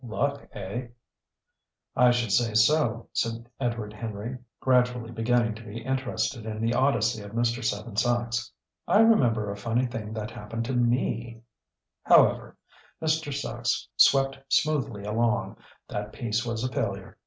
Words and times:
Luck, 0.03 0.47
eh?" 0.53 0.87
"I 1.95 2.09
should 2.09 2.31
say 2.31 2.55
so," 2.55 3.07
said 3.13 3.47
Edward 3.59 3.93
Henry, 3.93 4.39
gradually 4.59 5.11
beginning 5.11 5.53
to 5.53 5.63
be 5.63 5.83
interested 5.83 6.43
in 6.47 6.59
the 6.59 6.73
odyssey 6.73 7.21
of 7.21 7.33
Mr. 7.33 7.63
Seven 7.63 7.95
Sachs. 7.95 8.51
"I 8.87 9.01
remember 9.01 9.51
a 9.51 9.55
funny 9.55 9.85
thing 9.85 10.11
that 10.13 10.31
happened 10.31 10.65
to 10.65 10.73
me" 10.73 11.43
"However," 12.11 12.57
Mr. 12.99 13.31
Sachs 13.31 13.87
swept 13.95 14.39
smoothly 14.49 15.03
along, 15.03 15.57
"that 15.87 16.13
piece 16.13 16.43
was 16.43 16.63
a 16.63 16.71
failure. 16.73 17.19